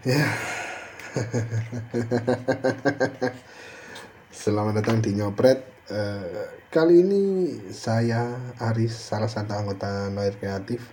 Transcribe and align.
Ya. 0.00 0.32
Selamat 4.32 4.80
datang 4.80 5.04
di 5.04 5.12
Nyopret. 5.12 5.60
Eh, 5.92 6.64
kali 6.72 7.04
ini 7.04 7.22
saya 7.68 8.32
Aris, 8.56 8.96
salah 8.96 9.28
satu 9.28 9.52
anggota 9.52 10.08
Noir 10.08 10.40
Kreatif, 10.40 10.88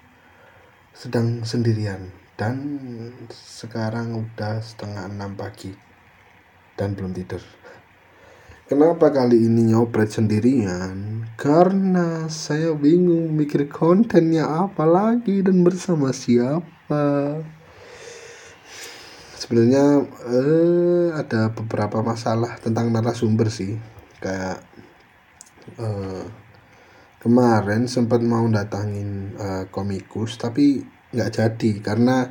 sedang 0.92 1.48
sendirian 1.48 2.12
dan 2.36 2.84
sekarang 3.32 4.28
udah 4.28 4.60
setengah 4.60 5.08
enam 5.08 5.40
pagi 5.40 5.72
dan 6.76 6.92
belum 6.92 7.16
tidur. 7.16 7.40
Kenapa 8.68 9.08
kali 9.08 9.40
ini 9.40 9.72
nyopret 9.72 10.12
sendirian? 10.12 11.24
Karena 11.40 12.28
saya 12.28 12.76
bingung 12.76 13.32
mikir 13.40 13.72
kontennya 13.72 14.68
apa 14.68 14.84
lagi 14.84 15.40
dan 15.40 15.64
bersama 15.64 16.12
siapa 16.12 17.40
sebenarnya 19.38 20.04
eh, 20.28 21.08
ada 21.14 21.54
beberapa 21.54 22.02
masalah 22.02 22.58
tentang 22.58 22.90
narasumber 22.90 23.48
sih. 23.54 23.78
Kayak 24.18 24.66
eh, 25.78 26.26
kemarin 27.22 27.86
sempat 27.86 28.20
mau 28.26 28.44
datangin 28.50 29.38
eh, 29.38 29.64
komikus 29.70 30.42
tapi 30.42 30.82
nggak 31.14 31.32
jadi 31.32 31.72
karena 31.80 32.28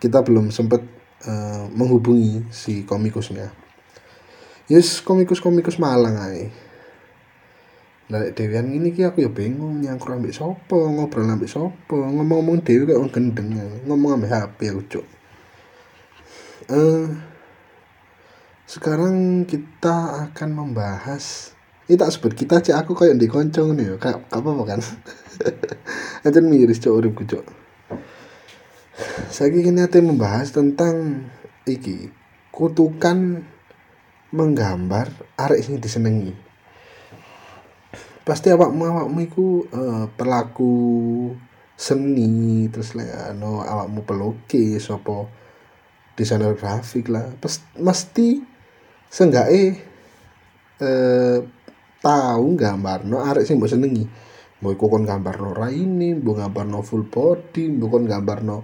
kita 0.00 0.24
belum 0.24 0.48
sempat 0.48 0.82
eh, 1.28 1.64
menghubungi 1.70 2.48
si 2.48 2.82
komikusnya. 2.88 3.52
Yes 4.72 5.04
komikus 5.04 5.38
komikus 5.44 5.76
Malang 5.76 6.16
aja 6.16 6.48
lah 8.12 8.28
Dewian 8.28 8.68
ini 8.68 8.92
ki 8.92 9.08
aku 9.08 9.24
ya 9.24 9.30
bingung 9.32 9.80
nyangkur 9.80 10.12
ambek 10.12 10.36
sopo 10.36 10.76
ngobrol 10.76 11.24
ambek 11.24 11.48
sopo 11.48 11.96
ngomong-ngomong 11.96 12.60
Dewi 12.60 12.84
kayak 12.84 13.00
orang 13.00 13.14
gendeng 13.16 13.48
ngomong 13.88 14.20
ambek 14.20 14.30
HP 14.36 14.58
aku 14.68 14.82
cuk 14.92 15.06
uh, 16.70 17.06
sekarang 18.68 19.48
kita 19.48 20.28
akan 20.30 20.50
membahas 20.52 21.56
ini 21.90 21.98
tak 21.98 22.14
sebut 22.14 22.32
kita 22.36 22.62
cek 22.62 22.78
aku 22.78 22.94
kayak 22.94 23.18
di 23.18 23.26
koncong 23.26 23.74
nih 23.74 23.98
kayak 23.98 24.22
apa 24.30 24.48
apa 24.48 24.62
kan? 24.64 24.80
Aja 26.26 26.38
miris 26.38 26.78
cok 26.78 26.94
urip 26.94 27.18
cok 27.26 27.62
saya 29.32 29.48
ingin 29.48 29.80
nanti 29.80 29.98
membahas 30.04 30.52
tentang 30.52 31.26
iki 31.64 32.12
kutukan 32.52 33.42
menggambar 34.32 35.08
arek 35.36 35.60
sing 35.64 35.80
disenengi. 35.80 36.36
Pasti 38.22 38.52
awakmu 38.52 38.82
awakmu 38.86 39.18
iku 39.24 39.46
uh, 39.72 40.06
pelaku 40.14 40.74
seni 41.74 42.70
terus 42.70 42.94
lah 42.94 43.34
no 43.34 43.64
awakmu 43.64 44.06
pelukis 44.06 44.86
apa 44.92 45.26
desainer 46.18 46.56
grafik 46.56 47.08
lah. 47.08 47.32
Mesti 47.78 48.40
seenggaknya 49.12 49.76
eh, 50.80 51.38
tahu 52.02 52.46
gambar 52.58 53.06
no 53.06 53.22
arek 53.22 53.44
sih 53.46 53.54
mbok 53.54 53.70
senengi. 53.70 54.04
Mau 54.62 54.70
iku 54.70 54.86
kon 54.86 55.04
gambar 55.04 55.34
no 55.42 55.50
raini 55.54 56.16
mbok 56.18 56.36
gambar 56.42 56.64
no 56.68 56.80
full 56.80 57.06
body 57.06 57.78
mbok 57.78 57.88
kon 57.88 58.04
gambar 58.08 58.38
no 58.44 58.58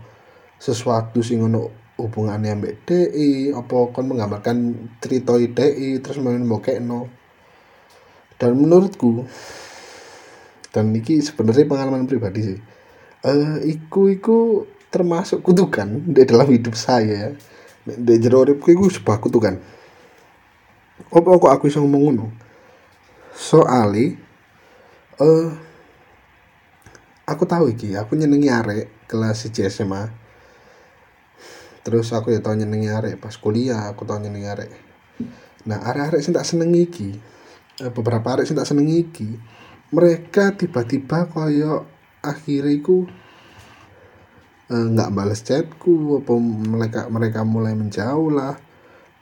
sesuatu 0.58 1.22
sing 1.22 1.42
ono 1.42 1.88
hubungannya 1.98 2.54
ambek 2.54 2.86
DE 2.86 3.50
apa 3.50 3.90
kon 3.90 4.06
menggambarkan 4.06 4.56
cerita 5.02 5.34
DE 5.34 5.98
terus 5.98 6.22
main 6.22 6.46
no 6.46 7.10
dan 8.38 8.54
menurutku 8.54 9.26
dan 10.70 10.94
ini 10.94 11.18
sebenarnya 11.18 11.66
pengalaman 11.66 12.06
pribadi 12.06 12.54
sih 12.54 12.58
uh, 13.26 13.58
iku 13.66 14.14
iku 14.14 14.38
termasuk 14.88 15.44
kutukan 15.44 15.88
di 16.08 16.24
dalam 16.24 16.48
hidup 16.48 16.72
saya 16.76 17.36
di 17.84 18.14
jero 18.20 18.44
uripku 18.44 18.68
iku 18.72 18.88
sebuah 18.88 19.18
kutukan. 19.20 19.54
Apa 21.08 21.28
kok 21.40 21.52
aku 21.52 21.70
bisa 21.70 21.80
ngomong 21.80 22.02
ngono? 22.10 22.26
Soalnya 23.32 24.18
uh, 25.22 25.48
aku 27.24 27.44
tahu 27.46 27.72
iki 27.72 27.94
aku 27.94 28.18
nyenengi 28.18 28.50
arek 28.50 29.06
kelas 29.08 29.48
CSMA 29.48 29.70
SMA 29.70 30.02
terus 31.86 32.12
aku 32.12 32.34
ya 32.34 32.44
tau 32.44 32.52
nyenengi 32.52 32.90
arek 32.92 33.16
pas 33.16 33.32
kuliah 33.38 33.88
aku 33.88 34.04
tau 34.04 34.20
nyenengi 34.20 34.48
arek. 34.50 34.70
Nah 35.64 35.80
arek-arek 35.84 36.20
sih 36.20 36.32
tak 36.34 36.44
senengi 36.44 36.80
iki 36.84 37.10
Eh, 37.78 37.94
beberapa 37.94 38.34
hari 38.34 38.42
sih 38.42 38.58
tak 38.58 38.66
seneng 38.66 38.90
iki 38.90 39.38
mereka 39.94 40.50
tiba-tiba 40.50 41.30
koyo 41.30 41.86
akhirnya 42.18 42.74
iku 42.74 43.06
eh, 43.06 43.14
nggak 44.68 45.10
uh, 45.10 45.14
balas 45.16 45.40
chatku 45.40 46.20
apa 46.20 46.32
mereka 46.40 47.00
mereka 47.08 47.40
mulai 47.40 47.72
menjauh 47.72 48.28
lah. 48.28 48.52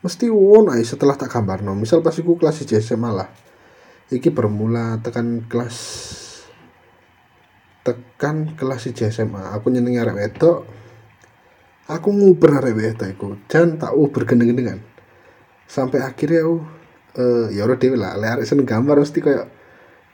Mesti 0.02 0.26
won 0.30 0.74
ay 0.74 0.82
setelah 0.82 1.14
tak 1.14 1.30
kabar 1.30 1.62
no 1.62 1.78
misal 1.78 2.02
pas 2.02 2.14
iku 2.18 2.34
kelas 2.34 2.66
SMA 2.66 3.10
lah. 3.14 3.30
Iki 4.10 4.34
bermula 4.34 4.98
tekan 5.02 5.46
kelas 5.46 5.78
tekan 7.86 8.58
kelas 8.58 8.90
SMA 8.90 9.54
aku 9.54 9.70
nyenengi 9.70 10.02
arek 10.02 10.18
wedok. 10.18 10.58
Aku 11.86 12.10
nguber 12.10 12.58
arek 12.58 12.74
wedok 12.74 13.08
iku. 13.08 13.28
Dan 13.46 13.78
tak 13.78 13.94
uber 13.94 14.26
gendeng-gendengan. 14.26 14.82
Sampai 15.70 16.02
akhirnya 16.02 16.42
aku 16.42 16.56
uh, 17.22 17.46
ya 17.54 17.62
udah 17.62 17.78
dewi 17.78 17.94
lah. 17.94 18.18
Lek 18.18 18.42
seneng 18.42 18.66
gambar 18.66 18.98
mesti 18.98 19.22
kayak 19.22 19.46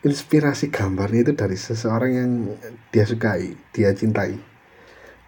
inspirasi 0.04 0.68
gambarnya 0.68 1.24
itu 1.24 1.32
dari 1.32 1.56
seseorang 1.56 2.12
yang 2.12 2.30
dia 2.92 3.08
sukai 3.08 3.54
dia 3.70 3.94
cintai 3.96 4.51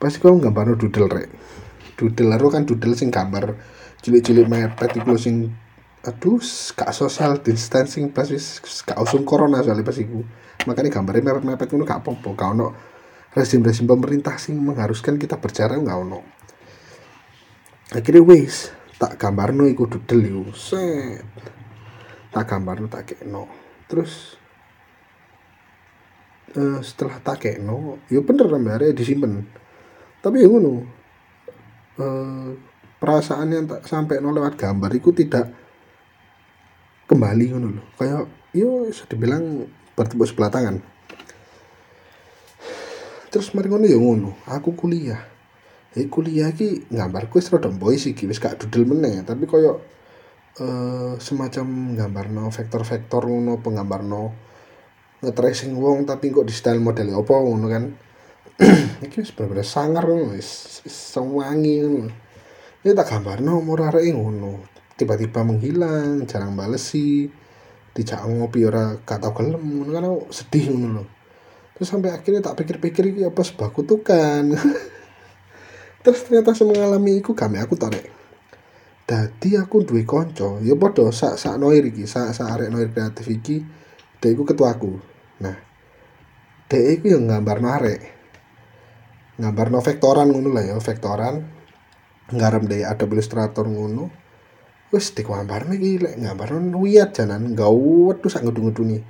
pasti 0.01 0.19
kau 0.21 0.37
gambar 0.37 0.73
no 0.73 0.75
doodle 0.77 1.07
rek. 1.09 1.29
Doodle 1.95 2.27
lalu 2.35 2.47
kan 2.51 2.63
doodle 2.67 2.95
sing 2.99 3.09
gambar 3.09 3.55
cilik-cilik 4.05 4.47
mepet 4.51 5.01
itu 5.01 5.15
sing 5.17 5.35
aduh 6.05 6.37
kak 6.77 6.93
social 6.93 7.41
distancing 7.41 8.13
pas 8.13 8.29
wis 8.29 8.61
kak 8.85 9.01
usung 9.01 9.25
corona 9.25 9.65
soalnya 9.65 9.87
pas 9.87 9.97
iku. 9.97 10.21
Makanya 10.69 10.91
gambarnya 10.93 11.23
mepet-mepet 11.25 11.67
itu 11.71 11.85
gak 11.85 12.01
apa-apa. 12.05 12.31
Kau 12.37 12.53
no 12.53 12.69
rezim-rezim 13.35 13.89
pemerintah 13.89 14.39
sing 14.39 14.61
mengharuskan 14.61 15.19
kita 15.19 15.41
berjarak 15.43 15.81
nggak 15.83 15.99
ono. 15.99 16.21
Akhirnya 17.91 18.23
wis 18.23 18.71
tak 19.01 19.19
gambar 19.19 19.57
no 19.57 19.65
iku 19.67 19.89
doodle 19.91 20.23
iku 20.23 20.45
set. 20.55 21.25
Tak 22.35 22.45
gambar 22.51 22.91
tak 22.91 23.23
no 23.27 23.47
terus 23.85 24.35
uh, 26.57 26.81
setelah 26.81 27.21
tak 27.21 27.47
no 27.61 28.01
ya 28.09 28.25
bener 28.25 28.49
namanya 28.49 28.91
disimpan 28.91 29.45
tapi 30.25 30.41
yang 30.41 30.57
ngono. 30.57 30.73
Uh, 31.95 32.57
perasaan 32.97 33.53
yang 33.53 33.69
tak 33.69 33.85
sampai 33.85 34.25
no 34.25 34.33
lewat 34.33 34.57
gambar 34.57 34.89
itu 34.97 35.13
tidak 35.13 35.53
kembali 37.05 37.53
ngono 37.53 37.69
loh 37.77 37.87
kayak 38.01 38.25
yo 38.57 38.89
bisa 38.89 39.05
dibilang 39.05 39.69
bertepuk 39.93 40.25
sebelah 40.25 40.49
tangan. 40.49 40.81
Terus 43.29 43.53
mari 43.53 43.69
ngono 43.69 43.85
ya 43.85 44.01
ngono. 44.01 44.31
Aku 44.49 44.73
kuliah. 44.73 45.21
Eh 45.93 46.09
kuliah 46.09 46.51
ki 46.57 46.89
gambarku 46.89 47.39
wis 47.39 47.53
rada 47.53 47.69
boy 47.69 48.01
sih 48.01 48.17
wis 48.17 48.41
gak 48.41 48.57
dudel 48.65 48.89
meneh. 48.89 49.21
Tapi 49.23 49.45
koyo 49.45 49.85
uh, 50.59 51.15
semacam 51.21 51.95
gambar 51.95 52.27
no 52.33 52.49
vektor-vektor 52.49 53.23
ngono 53.29 53.61
no 54.03 54.23
nge-tracing 55.25 55.73
wong 55.77 56.05
tapi 56.05 56.29
kok 56.29 56.45
di 56.45 56.53
style 56.53 56.81
model 56.81 57.17
apa 57.17 57.33
ngono 57.33 57.67
kan 57.69 57.85
iki 59.05 59.23
wis 59.23 59.35
bener 59.35 59.67
sangar 59.67 60.07
ngono 60.07 60.35
wis 60.37 60.83
sewangi 60.87 61.83
ngono. 61.83 62.13
Ya 62.87 62.93
tak 62.95 63.11
gambarno 63.11 63.59
umur 63.59 63.89
arek 63.91 64.15
ngono. 64.15 64.65
Tiba-tiba 64.95 65.43
menghilang 65.43 66.23
jarang 66.31 66.55
balesi 66.55 67.27
dijak 67.95 68.27
ngopi 68.27 68.67
ora 68.67 68.99
kata 69.03 69.35
gelem 69.35 69.63
ngono 69.63 69.91
kan 69.91 70.05
sedih 70.31 70.71
ngono 70.71 70.89
lho. 71.01 71.05
Terus 71.75 71.89
sampai 71.91 72.15
akhirnya 72.15 72.39
tak 72.43 72.63
pikir-pikir 72.63 73.11
iki 73.11 73.23
apa 73.27 73.43
sebuah 73.43 73.75
kutukan 73.75 74.55
terus 76.07 76.23
ternyata 76.23 76.55
saya 76.55 76.71
mengalami 76.71 77.19
iku 77.19 77.35
kami 77.35 77.59
aku 77.59 77.75
tarik 77.75 78.15
Dadi 79.05 79.53
aku 79.61 79.85
duwe 79.85 80.09
kanca, 80.09 80.57
ya 80.65 80.73
padha 80.81 81.13
sak 81.13 81.37
sak 81.37 81.61
noir 81.61 81.85
iki, 81.85 82.09
sak 82.09 82.33
sak 82.33 82.57
arek 82.57 82.73
noir 82.73 82.89
kreatif 82.89 83.29
iki, 83.29 83.61
dhek 84.17 84.33
iku 84.33 84.49
ketuaku. 84.49 84.97
Nah, 85.45 85.53
dhek 86.73 86.85
iku 86.97 87.13
yang 87.13 87.29
nggambarno 87.29 87.69
arek. 87.69 88.01
Nggambarno 89.41 89.83
vektoran 89.83 90.31
ngono 90.31 90.49
lah 90.55 90.65
ya, 90.65 90.77
vektoran. 90.79 91.43
Ngarep 92.31 92.63
dhek 92.71 92.87
Adobe 92.87 93.19
Illustrator 93.19 93.67
ngono. 93.67 94.11
Wis 94.95 95.11
digambarne 95.11 95.75
iki 95.75 95.99
lek 95.99 96.15
nggambarno 96.23 96.79
wiyat 96.79 97.19
janan, 97.19 97.59
gawet 97.59 98.23
tuh 98.23 98.31
sak 98.31 98.47
ngedung-ngedungi. 98.47 99.03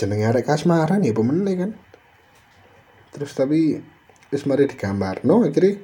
Jenenge 0.00 0.24
arek 0.32 0.48
kasmaran 0.48 1.04
ya 1.04 1.12
pemene 1.12 1.52
kan. 1.56 1.70
Terus 3.12 3.32
tapi 3.36 3.78
wis 4.34 4.42
mari 4.50 4.66
digambarno 4.66 5.46
akhirnya 5.46 5.78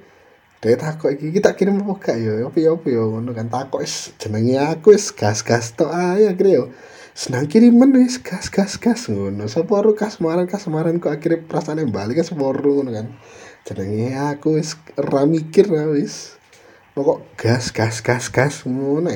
dia 0.61 0.77
takut 0.77 1.17
iki 1.17 1.33
kita 1.33 1.57
kirim 1.57 1.81
apa 1.81 1.95
gak 1.97 2.17
yo 2.21 2.51
yo 2.53 2.75
yo 2.85 3.03
ngono 3.17 3.33
kan 3.33 3.49
takut 3.49 3.81
is 3.81 4.13
jenenge 4.21 4.61
aku 4.61 4.93
is 4.93 5.09
gas-gas 5.15 5.73
tok 5.73 5.89
ae 5.89 6.29
akhirnya 6.29 6.53
yo 6.61 6.65
senang 7.15 7.51
kiriman 7.51 7.91
wis 7.95 8.23
gas-gas 8.23 8.79
gas 8.79 9.11
ngono. 9.11 9.51
Sapa 9.51 9.83
ro 9.83 9.93
kasmaran 9.99 10.47
kasmaran 10.47 11.03
kok 11.03 11.11
akhirnya 11.11 11.43
perasaane 11.43 11.87
balik 11.91 12.23
kan 12.23 12.27
sapa 12.27 12.45
ngono 12.55 12.91
kan? 12.95 13.07
Jenenge 13.67 14.15
aku 14.15 14.57
is 14.57 14.79
ra 14.97 15.27
mikir 15.27 15.69
wis. 15.71 16.39
Pokok 16.95 17.35
gas 17.35 17.75
gas 17.75 18.03
gas 18.03 18.31
gas 18.31 18.63
ngono 18.65 19.11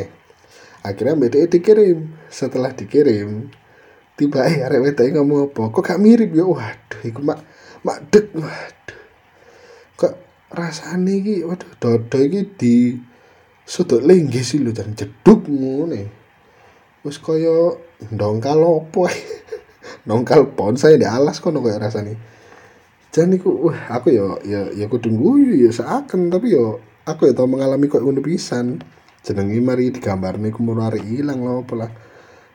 akhirnya 0.85 1.17
BDE 1.17 1.49
dikirim. 1.49 2.13
Setelah 2.29 2.77
dikirim 2.77 3.49
tiba 4.15 4.47
eh 4.47 4.63
arek 4.63 4.81
wedok 4.85 5.07
ngomong 5.17 5.41
apa? 5.51 5.63
Kok 5.73 5.83
gak 5.83 6.01
mirip 6.03 6.31
ya? 6.37 6.45
Waduh 6.47 7.01
iku 7.03 7.21
mak 7.25 7.41
mak 7.83 8.11
dek 8.13 8.31
waduh. 8.37 9.01
Kok 9.97 10.15
rasane 10.53 11.25
iki 11.25 11.43
waduh 11.43 11.71
dodo 11.81 12.19
iki 12.21 12.41
di 12.55 12.75
sodok 13.65 14.05
lengge 14.05 14.45
sih 14.45 14.61
lho 14.61 14.77
dan 14.77 14.93
jeduk 14.93 15.49
ngono 15.49 16.24
wis 17.05 17.21
kaya 17.21 17.77
ndongkal 18.11 18.65
opo 18.65 19.07
nongkal 20.09 20.49
saya 20.81 20.97
di 20.97 21.05
alas 21.05 21.39
kono 21.39 21.61
kaya 21.61 21.79
rasane. 21.79 22.17
Jan 23.15 23.31
iku 23.31 23.71
wah 23.71 23.79
aku 23.95 24.11
ya 24.11 24.27
ya 24.43 24.61
ya 24.75 24.91
kudu 24.91 25.13
guyu 25.13 25.69
ya 25.69 25.71
seakan 25.71 26.33
tapi 26.33 26.57
yo 26.57 26.83
aku 27.07 27.31
ya 27.31 27.33
tau 27.37 27.47
mengalami 27.47 27.87
kok 27.87 28.03
ngono 28.03 28.25
pisan. 28.25 28.81
Jenenge 29.25 29.57
mari 29.61 29.89
digambarne 29.89 30.53
iku 30.53 30.61
mau 30.61 30.77
ilang 30.93 31.41
lho 31.41 31.65
apa 31.65 31.75
lah. 31.77 31.91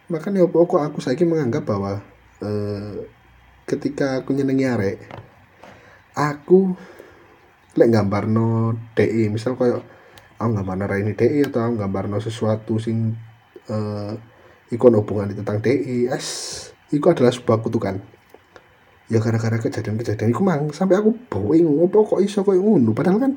Makanya 0.10 0.46
opo 0.50 0.66
aku 0.66 1.00
saiki 1.00 1.24
menganggap 1.26 1.66
bahwa 1.66 2.02
eh, 2.42 3.06
ketika 3.70 4.26
aku 4.26 4.34
nyenengi 4.34 4.66
arek 4.66 4.98
aku 6.18 6.74
lek 7.78 7.90
no 8.28 8.76
DI 8.98 9.30
misal 9.30 9.54
koyo 9.54 9.86
aku 10.42 10.50
gambarno 10.52 10.90
ini 10.98 11.14
DI 11.14 11.48
atau 11.48 11.70
aku 11.70 11.76
gambarno 11.78 12.18
sesuatu 12.18 12.82
sing 12.82 13.14
eh, 13.70 14.14
ikon 14.70 14.98
hubungan 14.98 15.34
tentang 15.34 15.62
DI 15.62 16.10
es 16.10 16.28
iku 16.94 17.14
adalah 17.14 17.34
sebuah 17.34 17.62
kutukan 17.62 18.02
ya 19.10 19.18
gara-gara 19.18 19.58
kejadian-kejadian 19.58 20.30
iku 20.30 20.46
mang 20.46 20.70
sampai 20.70 21.02
aku 21.02 21.18
boing 21.30 21.66
opo 21.66 22.06
kok 22.06 22.22
iso 22.22 22.46
koyo 22.46 22.62
ngono 22.62 22.94
padahal 22.94 23.18
kan 23.18 23.34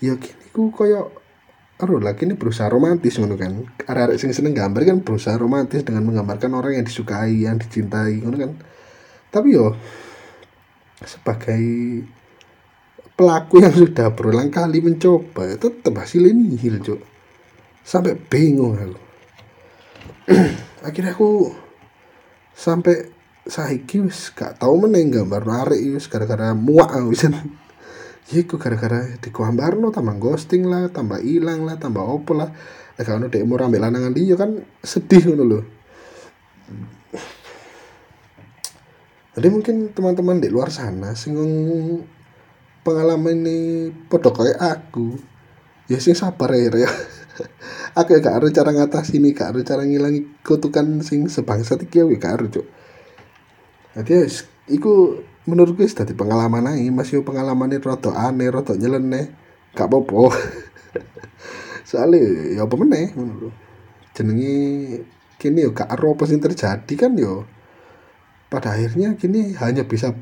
ya 0.00 0.16
gini 0.16 0.46
ku 0.52 0.72
koyo 0.72 1.24
Aduh 1.74 1.98
lagi 1.98 2.22
ini 2.22 2.38
berusaha 2.38 2.70
romantis 2.70 3.18
ngono 3.18 3.34
kan. 3.34 3.66
Arek-arek 3.90 4.14
sing 4.14 4.30
seneng 4.30 4.54
gambar 4.54 4.86
kan 4.86 5.02
berusaha 5.02 5.34
romantis 5.34 5.82
dengan 5.82 6.06
menggambarkan 6.06 6.54
orang 6.54 6.78
yang 6.78 6.86
disukai, 6.86 7.34
yang 7.34 7.58
dicintai 7.58 8.22
ngono 8.22 8.36
kan. 8.38 8.50
Tapi 9.34 9.58
yo 9.58 9.74
sebagai 11.02 11.58
pelaku 13.14 13.62
yang 13.62 13.74
sudah 13.74 14.10
berulang 14.14 14.50
kali 14.50 14.82
mencoba 14.82 15.54
tetap 15.58 15.94
hasilnya 15.94 16.34
nihil 16.34 16.82
cok 16.82 17.00
sampai 17.86 18.18
bingung 18.18 18.74
aku 18.74 18.98
akhirnya 20.86 21.12
aku 21.12 21.52
sampai 22.54 23.12
saiki 23.44 24.04
wis 24.04 24.32
gak 24.32 24.56
tau 24.56 24.76
meneng 24.80 25.12
gambar 25.12 25.68
arek 25.68 25.80
wis 25.96 26.08
gara-gara 26.08 26.52
muak 26.52 26.92
wis. 27.08 27.28
Ya 28.32 28.40
iku 28.40 28.56
gara-gara 28.56 29.04
no 29.76 29.92
tambah 29.92 30.16
ghosting 30.16 30.64
lah 30.64 30.88
tambah 30.88 31.20
hilang 31.20 31.68
lah 31.68 31.76
tambah 31.76 32.00
opo 32.00 32.32
lah. 32.32 32.48
Lah 32.96 33.04
kalau 33.04 33.28
dek 33.28 33.44
mau 33.44 33.60
rambel 33.60 33.84
lanangan 33.84 34.16
dia 34.16 34.32
kan 34.32 34.64
sedih 34.80 35.28
ngono 35.28 35.44
loh 35.44 35.64
jadi 39.34 39.50
mungkin 39.50 39.90
teman-teman 39.90 40.38
di 40.38 40.46
luar 40.46 40.70
sana 40.70 41.18
sing 41.18 41.34
pengalaman 42.86 43.42
ini 43.42 43.90
podo 44.06 44.30
kayak 44.30 44.62
aku 44.62 45.18
ya 45.90 45.98
sih 45.98 46.14
sabar 46.14 46.54
ya 46.54 46.70
ya 46.70 46.90
aku 47.98 48.08
ya 48.14 48.18
gak 48.22 48.36
ada 48.42 48.48
cara 48.50 48.70
ngatasi 48.74 49.18
ini 49.18 49.34
gak 49.34 49.54
ada 49.54 49.60
cara 49.66 49.82
ngilangi 49.82 50.42
kutukan 50.46 51.02
sing 51.02 51.26
sebangsa 51.26 51.78
iki 51.78 52.02
ya 52.02 52.04
gak 52.18 52.32
ada 52.40 52.46
cuk. 52.50 52.66
Jadi 53.94 54.10
ya 54.10 54.24
iku 54.70 55.22
menurutku 55.44 55.84
sudah 55.84 56.06
di 56.08 56.14
pengalaman 56.16 56.72
aja 56.72 56.90
masih 56.90 57.22
pengalaman 57.22 57.70
ini 57.74 57.82
rada 57.82 58.10
aneh 58.14 58.48
rada 58.50 58.74
nyeleneh 58.74 59.30
gak 59.74 59.86
apa-apa. 59.90 60.34
Soalnya 61.88 62.58
ya 62.58 62.66
apa 62.66 62.74
meneh 62.78 63.12
jenenge 64.14 64.54
kini 65.38 65.66
yo 65.66 65.70
gak 65.74 65.90
apa 65.90 66.22
sing 66.26 66.38
terjadi 66.38 66.94
kan 66.94 67.12
yo. 67.18 67.46
Pada 68.48 68.78
akhirnya 68.78 69.18
kini 69.18 69.58
hanya 69.58 69.82
bisa 69.82 70.14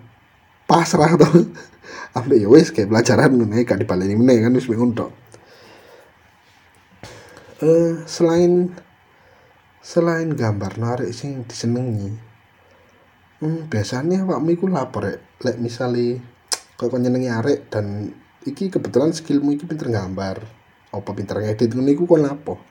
pasrah 0.64 1.20
tuh 1.20 1.52
ambil 2.16 2.40
ya 2.40 2.48
wes 2.48 2.72
kayak 2.72 2.88
pelajaran 2.88 3.36
nih 3.36 3.68
gak 3.68 3.84
dibaleni 3.84 4.16
meneh 4.16 4.40
kan 4.40 4.56
wis 4.56 4.68
untuk 4.72 5.21
eh 7.62 7.94
selain 8.14 8.52
selain 9.82 10.28
gambar 10.34 10.72
narik 10.82 11.10
sing 11.14 11.30
disenengi 11.48 12.32
Hmm, 13.42 13.66
biasanya 13.66 14.22
awakmu 14.22 14.54
iku 14.54 14.70
lapor 14.70 15.02
rek. 15.02 15.18
Lek 15.42 15.58
misale 15.58 16.22
kok 16.78 16.94
nyenengi 16.94 17.26
arek 17.26 17.66
dan 17.74 18.14
iki 18.46 18.70
kebetulan 18.70 19.10
skillmu 19.10 19.58
iki 19.58 19.66
pinter 19.66 19.90
gambar. 19.90 20.46
Apa 20.94 21.10
pinter 21.10 21.42
ngedit 21.42 21.74
ngono 21.74 21.90
iku 21.90 22.06
kon 22.06 22.22
lapo? 22.22 22.62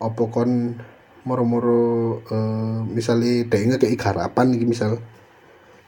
Apa 0.00 0.22
kon 0.32 0.80
moro-moro 1.28 2.16
uh, 2.32 2.80
misale 2.88 3.44
dhek 3.44 3.76
ngekeki 3.76 3.96
garapan 4.00 4.56
iki 4.56 4.64
misal 4.64 4.96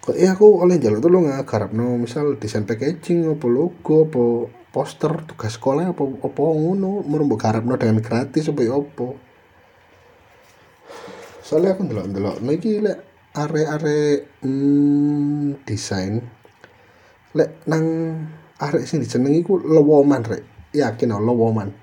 kok 0.06 0.14
eh 0.14 0.31
aku 0.31 0.62
oleh 0.62 0.79
jalur 0.79 1.03
tolong 1.03 1.26
no? 1.75 1.99
Misal 1.99 2.38
desain 2.38 2.62
packaging 2.62 3.26
apa 3.26 3.47
logo 3.50 4.06
apa 4.06 4.25
poster 4.70 5.26
tugas 5.26 5.58
sekolah 5.58 5.91
apa 5.91 6.03
apa 6.23 6.43
ngono? 6.47 7.03
Moro 7.03 7.26
mbok 7.26 7.43
garapno 7.43 7.75
dengan 7.75 7.99
gratis 7.99 8.47
apa 8.47 8.61
ya 8.62 8.79
apa? 8.79 9.08
Soalnya 11.43 11.75
aku 11.75 11.82
ndelok-ndelok 11.91 12.37
nah 12.38 12.55
iki 12.55 12.79
lek 12.79 12.99
are-are 13.35 14.31
hmm, 14.47 15.67
desain. 15.67 16.23
Lek 17.35 17.67
nang 17.67 17.85
arek 18.62 18.87
sing 18.87 19.03
dijenengi 19.03 19.43
ku 19.43 19.58
lewoman 19.58 20.23
rek. 20.23 20.70
Yakin 20.70 21.19
oh 21.19 21.23
lewoman. 21.23 21.75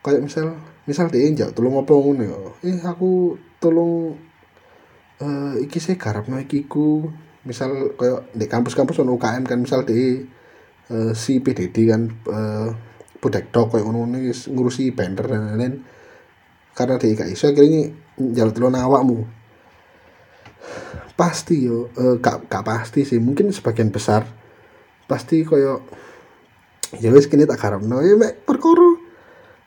Kayak 0.00 0.24
misal 0.24 0.56
misal 0.88 1.12
dia 1.12 1.28
njak 1.28 1.52
tolong 1.52 1.84
apa 1.84 1.94
ngono 1.94 2.58
eh 2.64 2.80
aku 2.82 3.38
tolong 3.62 4.18
uh, 5.22 5.54
iki 5.62 5.78
saya 5.78 5.94
garapno 5.94 6.42
iki 6.42 6.66
ku 6.66 7.06
misal 7.42 7.94
kayak 7.98 8.30
di 8.34 8.46
kampus-kampus 8.46 9.02
ono 9.02 9.18
UKM 9.18 9.44
kan 9.46 9.58
misal 9.58 9.82
di 9.82 10.22
uh, 10.90 11.12
si 11.14 11.42
PDD 11.42 11.76
kan 11.90 12.02
uh, 12.30 12.68
budek 13.18 13.50
dok 13.54 13.74
kayak 13.74 13.86
ngono 13.86 14.08
ngurusi 14.26 14.94
banner 14.94 15.26
dan 15.26 15.40
lain-lain. 15.52 15.74
Karena 16.72 16.96
dia 16.96 17.12
gak 17.12 17.28
iso 17.28 17.52
akhirnya 17.52 17.92
jalur 18.16 18.52
tolong 18.56 18.80
awakmu. 18.80 19.18
Pasti 21.18 21.68
yo 21.68 21.92
uh, 21.94 22.16
gak, 22.18 22.48
gak 22.48 22.64
pasti 22.64 23.04
sih. 23.04 23.20
Mungkin 23.20 23.52
sebagian 23.52 23.92
besar 23.92 24.24
pasti 25.12 25.44
koyo 25.44 25.84
ya 26.96 27.12
wis 27.12 27.28
kini 27.28 27.44
tak 27.44 27.60
no 27.84 28.00
ya 28.00 28.16
mek 28.16 28.48
perkara 28.48 28.96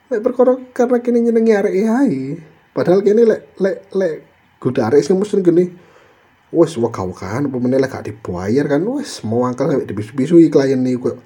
mek 0.10 0.22
perkara 0.26 0.54
karena 0.74 0.98
kini 1.06 1.30
nyenengi 1.30 1.54
arek 1.54 1.74
AI 1.86 2.12
padahal 2.74 3.06
kini 3.06 3.26
lek 3.26 3.54
lek 3.62 3.78
lek 3.94 4.16
kudu 4.58 4.82
arek 4.82 5.06
sing 5.06 5.18
mesti 5.18 5.42
gini 5.46 5.70
wes 6.56 6.80
kan 7.20 7.44
apa 7.46 7.58
meneh 7.60 7.78
lek 7.78 7.92
gak 7.92 8.08
dibayar 8.08 8.66
kan? 8.72 8.82
Wes 8.96 9.22
mau 9.28 9.44
angkel 9.44 9.68
sampai 9.68 9.88
dibisu-bisu 9.88 10.40
klien 10.48 10.80
nih 10.80 10.96
kok. 10.96 11.20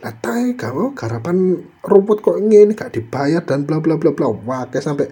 Lah 0.00 0.14
tae 0.22 0.54
kamu 0.54 0.94
garapan 0.94 1.58
rumput 1.82 2.22
kok 2.22 2.38
ngene 2.38 2.78
gak 2.78 2.94
dibayar 2.94 3.42
dan 3.42 3.66
bla 3.66 3.82
bla 3.82 3.98
bla 3.98 4.14
bla. 4.14 4.30
Wae 4.30 4.78
sampai 4.78 5.10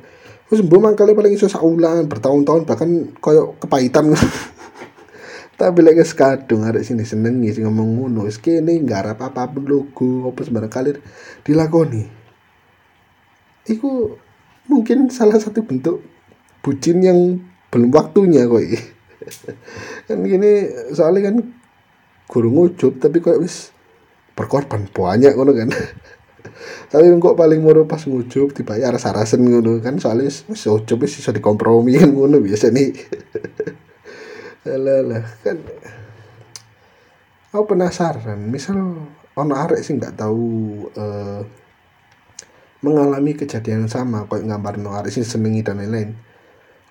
wis 0.49 0.63
mbok 0.63 0.81
mangkale 0.81 1.19
paling 1.19 1.35
iso 1.35 1.51
saulan 1.51 2.07
bertahun-tahun 2.07 2.63
bahkan 2.63 3.11
koyo 3.19 3.59
kepahitan. 3.59 4.15
Tapi 5.59 5.81
lagi 5.87 6.03
kadung 6.15 6.67
ada 6.67 6.83
sini 6.83 7.07
senengi 7.07 7.55
sih 7.55 7.63
ngomong 7.63 7.89
ngono 7.99 8.27
wis 8.27 8.43
kene 8.43 8.75
nggarap 8.83 9.23
apa 9.23 9.51
pun 9.51 9.63
logo 9.67 10.31
apa 10.31 10.41
sembarang 10.43 10.71
kali 10.71 10.91
dilakoni. 11.47 12.03
Iku 13.71 14.19
mungkin 14.71 15.11
salah 15.15 15.39
satu 15.39 15.63
bentuk 15.63 16.03
bucin 16.65 17.05
yang 17.05 17.39
belum 17.71 17.91
waktunya 17.91 18.47
kok 18.47 18.94
kan 20.09 20.19
gini 20.25 20.69
soalnya 20.93 21.33
kan 21.33 21.37
guru 22.29 22.49
ngucup 22.51 22.99
tapi 22.99 23.21
kok 23.21 23.41
wis 23.41 23.75
berkorban 24.35 24.91
banyak 24.91 25.33
ngono 25.35 25.53
kan. 25.55 25.71
Tapi 26.93 27.11
kok 27.19 27.39
paling 27.41 27.65
murah 27.65 27.89
pas 27.89 28.05
ngucup 28.05 28.53
dibayar 28.53 28.95
sarasen 29.01 29.43
ngono 29.43 29.81
kan 29.81 29.97
soalnya 29.97 30.29
wis 30.29 30.65
ucup 30.69 31.07
wis 31.07 31.19
iso 31.19 31.33
dikompromi 31.33 31.97
kan 31.97 32.11
ngono 32.13 32.43
biasa 32.43 32.69
nih. 32.75 32.91
Lah 34.85 35.25
kan 35.41 35.57
aku 37.55 37.65
penasaran 37.71 38.51
misal 38.51 38.77
ono 39.35 39.55
arek 39.55 39.81
sih 39.83 39.95
nggak 39.95 40.19
tahu 40.19 40.47
uh, 40.99 41.43
mengalami 42.83 43.33
kejadian 43.39 43.87
yang 43.87 43.93
sama 43.93 44.27
kayak 44.29 44.45
gambar 44.45 44.75
no 44.83 44.91
arek 44.93 45.15
sih 45.15 45.25
senengi 45.25 45.63
dan 45.65 45.81
lain-lain. 45.81 46.13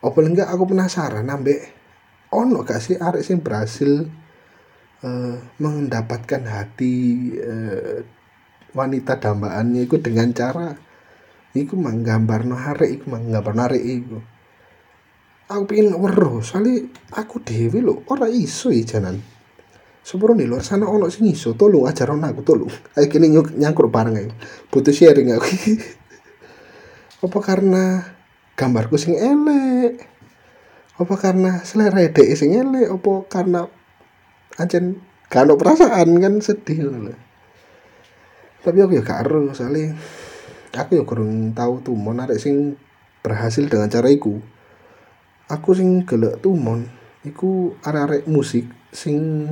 Paling 0.03 0.35
enggak 0.35 0.51
aku 0.51 0.75
penasaran 0.75 1.27
ambek 1.31 1.82
ono 2.33 2.65
gak 2.65 2.81
sih 2.81 2.97
arek 2.97 3.21
sih 3.21 3.37
berhasil 3.37 4.09
uh, 5.05 5.35
mendapatkan 5.61 6.43
hati 6.49 6.95
uh, 7.37 8.01
wanita 8.73 9.21
dambaannya? 9.21 9.85
Itu 9.85 10.01
dengan 10.01 10.33
cara 10.33 10.73
iku 11.53 11.77
menggambar 11.77 12.49
no 12.49 12.57
iku 12.57 13.05
menggambar 13.07 13.53
arek 13.69 13.83
iku. 13.85 14.17
Aku 15.53 15.69
pengen 15.69 15.93
weruh 15.99 16.41
soalnya 16.41 16.89
aku 17.13 17.37
dewi 17.43 17.83
lo 17.83 18.01
ora 18.09 18.25
iso 18.25 18.73
janan. 18.73 19.21
Sepuro 20.03 20.35
di 20.35 20.43
luar 20.43 20.65
sana 20.67 20.89
ono 20.89 21.07
sing 21.07 21.31
iso 21.31 21.55
tolong 21.55 21.87
ajaran 21.87 22.19
aku 22.27 22.43
tolong 22.43 22.67
ayo 22.99 23.07
kini 23.07 23.31
nyangkruk 23.31 23.87
bareng 23.87 24.19
ayo 24.19 24.31
butuh 24.67 24.91
sharing 24.91 25.31
aku. 25.31 25.47
Apa 27.23 27.39
karena 27.39 28.03
gambarku 28.59 28.99
sing 28.99 29.15
elek 29.15 30.12
apa 30.93 31.13
karena 31.17 31.61
selera 31.65 32.01
ide 32.05 32.37
sing 32.37 32.53
elek 32.53 32.89
apa 32.93 33.13
karena 33.25 33.65
ancen 34.61 35.01
gak 35.29 35.49
perasaan 35.49 36.21
kan 36.21 36.33
sedih 36.39 36.89
lho. 36.89 37.13
Tapi 38.61 38.77
aku 38.79 39.01
ya 39.01 39.03
soalnya 39.51 39.97
aku 40.73 40.97
ya 40.97 41.03
kurang 41.05 41.53
tahu 41.57 41.81
tuh 41.81 41.97
mau 41.97 42.13
narik 42.13 42.37
sing 42.37 42.77
berhasil 43.25 43.65
dengan 43.65 43.89
cara 43.89 44.09
iku 44.09 44.41
aku 45.47 45.69
sing 45.77 46.03
gelek 46.03 46.41
tumon 46.41 46.89
iku 47.23 47.77
arek-arek 47.85 48.25
musik 48.25 48.65
sing 48.89 49.47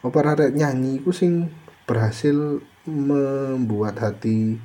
apa 0.00 0.18
arek 0.32 0.56
nyanyi 0.56 1.02
iku 1.02 1.10
sing 1.12 1.52
berhasil 1.84 2.62
membuat 2.86 4.00
hati 4.00 4.56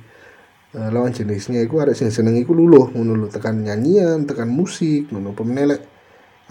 uh, 0.76 0.88
lawan 0.92 1.16
jenisnya 1.16 1.64
iku 1.64 1.80
arek 1.80 1.96
sing 1.96 2.12
seneng 2.12 2.36
iku 2.36 2.52
luluh 2.52 2.92
ngono 2.92 3.26
tekan 3.32 3.64
nyanyian 3.64 4.28
tekan 4.28 4.52
musik 4.52 5.08
ngono. 5.08 5.32
Pemenelek 5.32 5.80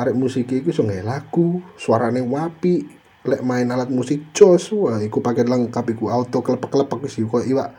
arek 0.01 0.15
musik 0.17 0.49
iku 0.49 0.73
iso 0.73 0.83
lagu 0.83 1.61
suarane 1.77 2.25
wapi 2.25 2.83
lek 3.25 3.41
main 3.45 3.69
alat 3.69 3.89
musik 3.89 4.33
jos 4.33 4.73
wah 4.73 5.01
iku 5.01 5.21
paket 5.21 5.49
lengkap 5.49 5.85
iku 5.97 6.09
auto 6.09 6.41
klepek-klepek 6.45 6.99
wis 7.05 7.17
kok 7.17 7.45
iwak 7.45 7.69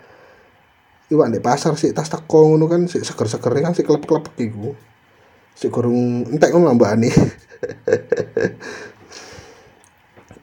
iwak 1.06 1.28
di 1.30 1.38
pasar 1.38 1.78
sih 1.78 1.94
tas 1.94 2.10
teko 2.10 2.54
ngono 2.54 2.66
kan 2.66 2.86
sih 2.90 3.02
seger-seger 3.02 3.52
kan 3.62 3.74
sih 3.74 3.86
klepek-klepek 3.86 4.34
iku. 4.46 4.74
Sik 5.56 5.72
kurung 5.72 6.26
entek 6.30 6.54
ngono 6.54 6.76
mbakane 6.76 7.08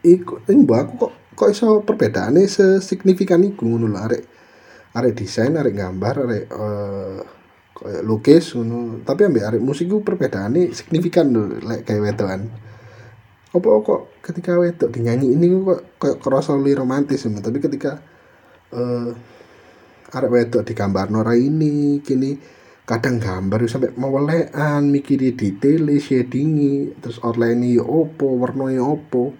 iku 0.03 0.43
ini 0.51 0.67
mbak 0.67 0.79
aku 0.83 0.93
kok 0.99 1.13
kok 1.33 1.49
iso 1.49 1.67
perbedaannya 1.81 2.43
sesignifikan 2.45 3.43
iku 3.43 3.65
ngono 3.65 3.87
lho 3.87 3.99
arek 3.99 4.32
arek 4.93 5.13
desain 5.17 5.53
arek 5.57 5.73
gambar 5.73 6.15
arek 6.25 6.45
uh, 6.53 7.19
lukis 8.05 8.53
ngono. 8.53 9.01
Tapi 9.01 9.21
ambek 9.27 9.43
arek 9.43 9.61
musik 9.61 9.89
iku 9.89 10.05
perbedaannya 10.05 10.71
signifikan 10.71 11.33
lho 11.33 11.59
lek 11.61 11.85
kayak 11.85 12.01
wedokan 12.01 12.41
apa 13.53 13.69
kok 13.85 14.17
ketika 14.25 14.57
wedok 14.57 14.89
dinyanyi 14.89 15.37
ini 15.37 15.45
kok 15.53 16.01
kayak 16.01 16.17
kerasa 16.25 16.57
lebih 16.57 16.81
romantis 16.81 17.21
ngono 17.21 17.37
tapi 17.37 17.61
ketika 17.61 18.01
uh, 18.73 19.13
arek 20.09 20.31
wedok 20.33 20.65
digambar 20.65 21.13
nora 21.13 21.37
ini 21.37 22.01
kini 22.01 22.33
kadang 22.83 23.15
gambar 23.15 23.63
sampai 23.63 23.95
mewelekan 23.95 24.91
mikiri 24.91 25.31
detail 25.31 25.87
shadingi 26.03 26.91
terus 26.99 27.15
outline 27.23 27.63
yo 27.71 27.87
opo 27.87 28.35
warna 28.35 28.67
opo. 28.83 29.33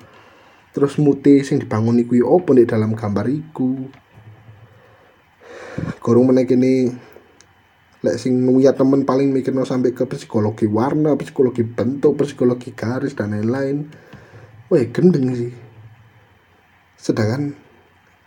Terus 0.73 0.97
mute 0.97 1.45
sing 1.45 1.61
dibangun 1.61 2.01
iku 2.01 2.17
ya 2.17 2.25
apa 2.25 2.49
nih 2.57 2.65
dalam 2.65 2.97
gambar 2.97 3.29
iku 3.29 3.93
gorong 6.03 6.29
menek 6.29 6.53
ini 6.53 6.91
lek 8.03 8.19
sing 8.19 8.43
nguyat 8.43 8.75
temen 8.75 9.07
paling 9.07 9.31
mikirno 9.31 9.63
sampai 9.63 9.95
ke 9.95 10.03
psikologi 10.03 10.67
warna 10.67 11.15
psikologi 11.15 11.63
bentuk 11.63 12.19
psikologi 12.19 12.75
garis 12.75 13.15
dan 13.15 13.31
lain-lain. 13.31 13.87
Wah 14.67 14.83
gendeng 14.91 15.31
sih. 15.31 15.53
Sedangkan 16.99 17.55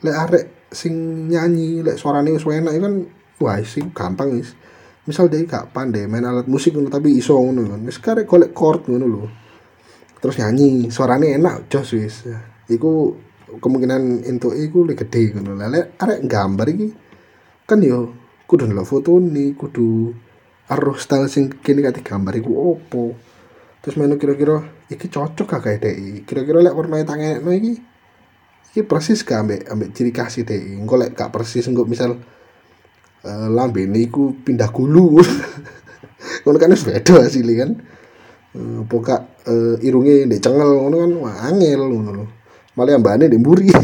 lek 0.01 0.17
arek 0.17 0.45
sing 0.73 1.29
nyanyi 1.29 1.85
lek 1.85 2.01
suarane 2.01 2.33
wis 2.33 2.49
enak 2.49 2.73
kan 2.81 2.95
wah 3.37 3.61
sing 3.61 3.93
gampang 3.93 4.41
is 4.41 4.57
misal 5.07 5.31
dia 5.31 5.45
gak 5.47 5.71
pandai 5.71 6.11
main 6.11 6.27
alat 6.27 6.51
musik 6.51 6.75
ngono 6.75 6.89
tapi 6.89 7.13
iso 7.21 7.37
ngono 7.37 7.77
kan. 7.77 7.81
Wis 7.85 8.01
karek 8.01 8.25
golek 8.25 8.57
chord 8.57 8.89
ngono 8.89 9.05
lho. 9.05 9.25
Terus 10.25 10.41
nyanyi 10.41 10.89
suaranya 10.89 11.37
enak 11.37 11.69
jos 11.69 11.93
wis. 11.93 12.25
Iku 12.73 13.13
kemungkinan 13.61 14.25
untuk 14.25 14.57
iku 14.57 14.89
gede 14.89 15.37
ngono. 15.37 15.53
Lele 15.53 16.01
arek 16.01 16.25
gambar 16.25 16.69
iki 16.73 17.06
kan 17.67 17.83
yo 17.83 18.15
kudu 18.47 18.71
ndelok 18.71 18.87
foto 18.87 19.19
nih 19.19 19.59
kudu 19.59 20.15
arus 20.71 21.03
style 21.03 21.27
sing 21.27 21.51
kini 21.51 21.83
kati 21.83 22.01
gambar 22.01 22.39
iku 22.39 22.55
opo? 22.55 23.19
Terus 23.83 23.99
menu 23.99 24.19
kira-kira 24.19 24.63
iki 24.87 25.11
cocok 25.11 25.47
gak 25.47 25.63
kayak 25.63 25.79
dei 25.83 26.23
kira-kira 26.23 26.63
lek 26.63 26.75
warna 26.75 27.03
tangan 27.03 27.43
no 27.43 27.51
iki 27.51 27.75
iki 28.71 28.81
persis 28.87 29.27
gak 29.27 29.43
ambek 29.43 29.61
ambek 29.67 29.91
ciri 29.95 30.11
khas 30.15 30.39
dei 30.47 30.79
engko 30.79 30.95
lek 30.95 31.19
gak 31.19 31.35
persis 31.35 31.67
engko 31.67 31.83
misal 31.87 32.15
uh, 33.27 33.49
lambe 33.51 33.83
iku 33.99 34.35
pindah 34.47 34.71
gulu. 34.71 35.19
Ngono 36.47 36.57
kan 36.63 36.71
wis 36.71 36.87
beda 36.87 37.27
asli 37.27 37.55
kan. 37.59 37.71
Uh, 38.55 38.87
poka 38.87 39.27
uh, 39.51 39.77
irunge 39.83 40.25
ndek 40.25 40.39
cengel 40.39 40.71
ngono 40.81 40.97
kan 41.03 41.13
wah 41.19 41.37
angel 41.51 41.83
ngono 41.91 42.11
lho. 42.15 42.27
Malah 42.79 42.91
yang 42.95 43.03
mbane 43.03 43.27
ndek 43.27 43.43
mburi. 43.43 43.69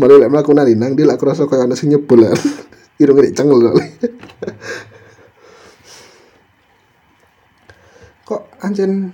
Malah 0.00 0.16
lek 0.16 0.32
mlaku 0.32 0.56
nang 0.56 0.64
nang 0.80 0.96
dia 0.96 1.04
lek 1.04 1.20
krasa 1.20 1.44
koyo 1.44 1.68
ana 1.68 1.76
sing 1.76 1.92
nyebul 1.92 2.24
kan. 2.24 2.32
irunge 3.00 3.20
ndek 3.20 3.36
cengel. 3.36 3.60
Kok 8.28 8.42
anjen 8.64 9.12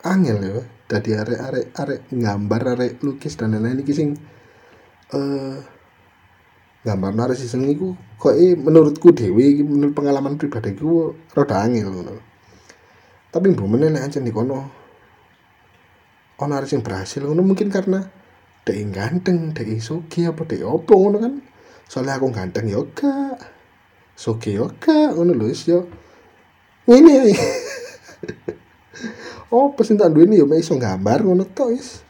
angel 0.00 0.38
ya 0.40 0.64
dadi 0.88 1.14
arek-arek 1.14 1.66
arek 1.76 2.00
gambar 2.10 2.62
arek 2.74 2.92
lukis 3.04 3.36
dan 3.36 3.54
lain-lain 3.54 3.84
iki 3.84 3.92
sing 3.94 4.16
eh 5.10 5.18
uh, 5.18 5.54
gambar 6.80 7.12
narik 7.12 7.36
sing 7.36 7.68
iku 7.68 7.92
kok 8.16 8.32
menurutku 8.40 9.12
dewi 9.12 9.60
menurut 9.60 9.92
pengalaman 9.92 10.40
pribadi 10.40 10.72
ku 10.72 11.12
rada 11.36 11.60
angel 11.60 11.92
ngono 11.92 12.16
tapi 13.28 13.52
mbok 13.52 13.68
meneh 13.68 13.92
nek 13.92 14.08
ancen 14.08 14.24
kono 14.32 14.58
ono 16.40 16.52
arek 16.56 16.68
sing 16.72 16.80
berhasil 16.80 17.20
ngono 17.20 17.44
mungkin 17.44 17.68
karena 17.68 18.00
dek 18.70 18.94
ganteng 18.94 19.50
dek 19.50 19.82
sugi 19.82 20.22
apa 20.30 20.46
dek 20.46 20.62
opo 20.62 20.94
ngono 20.94 21.18
kan? 21.18 21.34
Soalnya 21.90 22.22
aku 22.22 22.30
ganteng 22.30 22.70
yo 22.70 22.86
ya 22.86 22.94
gak. 22.94 23.38
Sugi 24.14 24.54
yo 24.54 24.70
ya 24.70 24.78
gak 24.78 25.10
ngono 25.18 25.34
lho 25.34 25.50
yo 25.50 25.90
ae 26.86 27.34
oh 29.50 29.74
pesen 29.74 29.98
tak 29.98 30.14
duwe 30.14 30.30
yo 30.30 30.46
iso 30.54 30.78
gambar 30.78 31.26
ngono 31.26 31.50
to 31.50 31.74
wis. 31.74 32.06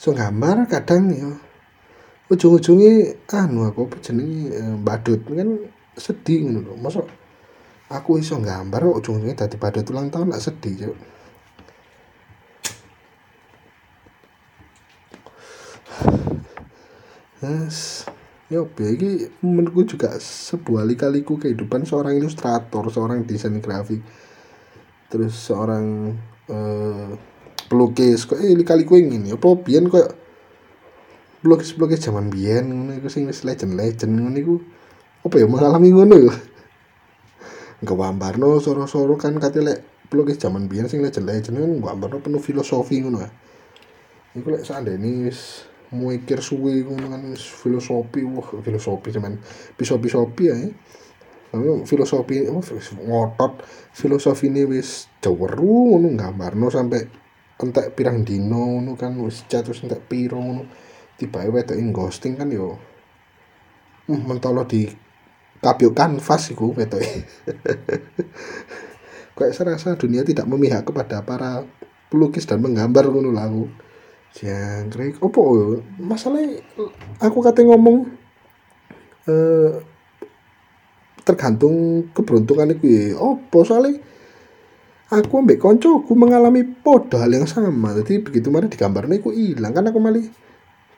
Iso 0.00 0.16
gambar 0.16 0.64
kadang 0.72 1.12
yo 1.12 1.36
ujung-ujungnya 2.32 3.20
anu 3.36 3.68
aku 3.68 3.90
jenenge 4.00 4.56
eh, 4.56 4.76
badut 4.80 5.20
kan 5.28 5.68
sedih 6.00 6.48
ngono 6.48 6.58
lho. 6.64 6.72
Masa 6.80 7.04
aku 7.92 8.16
iso 8.16 8.40
gambar 8.40 8.96
ujung-ujungnya 8.96 9.36
dadi 9.36 9.60
pada 9.60 9.84
tulang 9.84 10.08
tahun 10.08 10.32
gak 10.32 10.44
sedih 10.48 10.88
cuk 10.88 11.19
Yes. 17.40 18.04
Ya, 18.52 18.60
ini 18.66 19.30
menurutku 19.40 19.96
juga 19.96 20.18
sebuah 20.20 20.84
lika-liku 20.84 21.38
kehidupan 21.40 21.86
seorang 21.88 22.18
ilustrator, 22.18 22.82
seorang 22.90 23.22
desain 23.24 23.56
grafik, 23.62 24.02
terus 25.08 25.38
seorang 25.38 26.18
uh, 26.50 27.14
pelukis. 27.70 28.26
Kok 28.26 28.42
eh 28.42 28.52
lika-liku 28.52 28.98
ini 29.00 29.32
apa 29.32 29.48
biyen 29.56 29.88
kok 29.88 30.12
pelukis-pelukis 31.40 32.04
zaman 32.04 32.28
biyen 32.28 32.68
ngono 32.68 32.92
iku 33.00 33.08
sing 33.08 33.24
legend-legend 33.24 34.12
ngono 34.12 34.36
iku 34.36 34.54
apa 35.24 35.34
ya 35.40 35.46
mengalami 35.48 35.88
ngono 35.88 36.14
ya 36.20 36.34
gambarno 37.80 38.60
soro-soro 38.60 39.16
kan 39.16 39.40
kate 39.40 39.64
lek 39.64 39.80
pelukis 40.12 40.36
zaman 40.36 40.68
biyen 40.68 40.92
sing 40.92 41.00
legend-legend 41.00 41.56
kan 41.56 41.72
gambarno 41.80 42.20
penuh 42.20 42.42
filosofi 42.42 43.00
ngono 43.00 43.24
ya. 43.24 43.30
Iku 44.36 44.52
lek 44.52 44.68
wis 45.24 45.69
kan 45.90 47.22
filosofi 48.62 49.08
cuman 49.10 49.32
piso-pisopi 49.74 50.44
ya. 50.46 50.56
Tapi 51.50 51.66
filosofi 51.82 52.46
ngotot 52.46 53.52
filosofi 53.90 54.46
ini 54.46 54.62
wis 54.70 55.10
jaweru 55.18 55.98
ngono 55.98 56.14
gambarno 56.14 56.70
sampai 56.70 57.02
entek 57.60 57.92
pirang 57.92 58.22
dino 58.22 58.78
ngono 58.78 58.94
kan 58.94 59.18
wis 59.18 59.44
jatuh 59.50 59.74
entek 59.74 60.06
piro 60.06 60.38
ngono 60.38 60.62
tiba 61.18 61.44
wedok 61.44 61.76
ghosting 61.92 62.38
kan 62.38 62.48
yo 62.48 62.78
hmm, 64.08 64.22
mentolo 64.30 64.64
di 64.64 64.88
kabio 65.60 65.92
kanvas 65.92 66.54
iku 66.54 66.72
wedok 66.72 67.02
kayak 69.36 69.52
serasa 69.52 69.98
dunia 69.98 70.24
tidak 70.24 70.48
memihak 70.48 70.86
kepada 70.88 71.26
para 71.26 71.66
pelukis 72.08 72.48
dan 72.48 72.64
menggambar 72.64 73.12
ngono 73.12 73.34
lah 73.34 73.50
jangkrik. 74.36 75.18
Opo 75.22 75.76
masalah 75.98 76.42
aku 77.18 77.38
kata 77.42 77.66
ngomong 77.66 78.06
eh, 79.26 79.72
tergantung 81.26 82.06
keberuntungan 82.14 82.74
itu 82.74 82.86
ya. 82.86 83.04
Opo 83.18 83.66
soalnya 83.66 83.98
aku 85.10 85.42
ambek 85.42 85.58
koncoku 85.58 86.14
mengalami 86.14 86.62
podo 86.62 87.18
hal 87.18 87.34
yang 87.34 87.50
sama. 87.50 87.94
Jadi 87.98 88.22
begitu 88.22 88.48
mari 88.54 88.70
digambar 88.70 89.10
aku 89.10 89.34
hilang 89.34 89.74
kan 89.74 89.90
aku 89.90 89.98
malah 89.98 90.22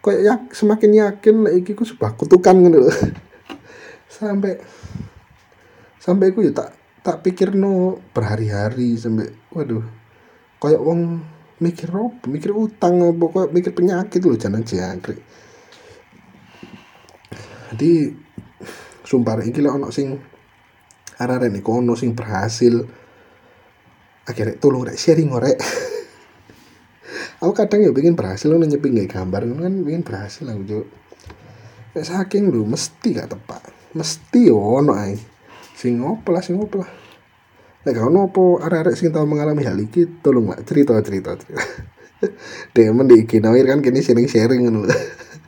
kok 0.03 0.19
ya 0.19 0.35
semakin 0.51 0.91
yakin 0.99 1.37
iki 1.63 1.79
ku 1.79 1.87
sebuah 1.87 2.19
kutukan 2.19 2.59
ngono 2.59 2.91
sampai 4.11 4.59
sampai 6.05 6.35
aku 6.35 6.43
ya 6.43 6.51
tak 6.51 6.75
tak 7.07 7.23
pikir 7.23 7.55
no 7.55 8.03
berhari-hari 8.11 8.99
sampai 8.99 9.31
waduh 9.55 9.87
kayak 10.59 10.83
wong 10.83 11.23
mikir 11.63 11.89
apa? 11.95 12.27
Mikir 12.27 12.51
utang 12.51 12.99
apa? 12.99 13.47
Mikir 13.55 13.71
penyakit 13.71 14.19
loh 14.27 14.35
jangan 14.35 14.67
jangkrik. 14.67 15.23
Jadi 17.73 18.11
sumpah 19.07 19.39
lah 19.39 19.73
ono 19.79 19.95
sing 19.95 20.19
arek 21.23 21.53
nih 21.53 21.63
kono 21.63 21.95
sing 21.95 22.17
berhasil 22.17 22.83
akhirnya 24.27 24.59
tolong 24.59 24.87
rek 24.87 24.99
sharing 24.99 25.31
ngorek 25.31 25.59
aku 27.43 27.53
kadang 27.53 27.83
ya 27.83 27.91
pengen 27.91 28.15
berhasil 28.15 28.47
lo 28.47 28.57
nyepin 28.57 28.97
gak 28.97 29.19
gambar 29.19 29.43
kan 29.59 29.75
pengen 29.83 30.03
berhasil 30.07 30.47
juga 30.63 30.87
Kayak 31.93 32.09
saking 32.09 32.49
lu 32.49 32.65
mesti 32.65 33.09
gak 33.13 33.37
tepat 33.37 33.69
mesti 33.93 34.49
ono 34.49 34.97
ay 34.97 35.21
sing 35.77 36.01
opo 36.01 36.33
lah 36.33 36.41
sing 36.41 36.57
opo 36.57 36.81
lah 36.81 36.91
Nek 37.83 37.99
kau 37.99 38.11
nopo 38.15 38.63
arek-arek 38.63 38.95
sing 38.95 39.11
tau 39.11 39.27
mengalami 39.27 39.67
hal 39.67 39.75
iki 39.75 40.23
tolong 40.23 40.55
lah 40.55 40.63
cerita 40.63 40.95
cerita 41.03 41.35
cerita. 41.35 41.59
Iki 43.23 43.43
noir 43.43 43.67
kan 43.67 43.83
kini 43.83 43.99
sharing 43.99 44.31
sharing 44.31 44.71
ngono. 44.71 44.87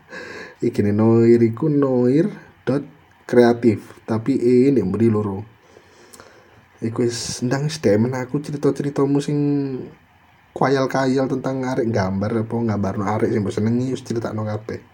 iki 0.67 0.83
noir 0.83 1.39
iku 1.39 1.71
noir 1.71 2.27
dot 2.67 2.83
kreatif 3.23 4.03
tapi 4.03 4.35
ini 4.35 4.83
beri 4.83 5.07
loro. 5.07 5.47
Iku 6.83 7.07
ndang 7.47 7.71
demen 7.71 8.19
aku 8.19 8.43
cerita-ceritamu 8.43 9.23
sing 9.23 9.39
kayal-kayal 10.51 11.31
tentang 11.31 11.63
arek 11.63 11.87
gambar 11.87 12.43
apa 12.43 12.55
gambarno 12.75 13.07
arek 13.07 13.31
sing 13.31 13.43
senengi 13.47 13.95
wis 13.95 14.03
critakno 14.03 14.43
kabeh 14.43 14.94